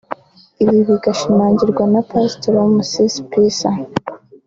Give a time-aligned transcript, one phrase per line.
[0.61, 3.69] Ibi bigashimangirwa na Pasitori Musisi Peace